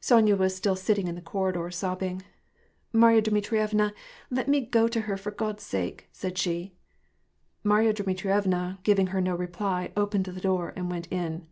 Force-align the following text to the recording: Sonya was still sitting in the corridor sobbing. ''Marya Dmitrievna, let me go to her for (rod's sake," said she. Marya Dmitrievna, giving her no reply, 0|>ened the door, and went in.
Sonya 0.00 0.34
was 0.34 0.56
still 0.56 0.74
sitting 0.74 1.06
in 1.06 1.14
the 1.14 1.20
corridor 1.20 1.70
sobbing. 1.70 2.22
''Marya 2.92 3.22
Dmitrievna, 3.22 3.94
let 4.28 4.48
me 4.48 4.66
go 4.66 4.88
to 4.88 5.02
her 5.02 5.16
for 5.16 5.32
(rod's 5.38 5.62
sake," 5.62 6.08
said 6.10 6.36
she. 6.36 6.74
Marya 7.62 7.92
Dmitrievna, 7.92 8.80
giving 8.82 9.14
her 9.14 9.20
no 9.20 9.36
reply, 9.36 9.92
0|>ened 9.96 10.24
the 10.34 10.40
door, 10.40 10.72
and 10.74 10.90
went 10.90 11.06
in. 11.12 11.46